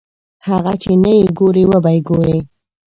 [0.47, 2.37] هغه چې نه یې ګورې وبه یې ګورې.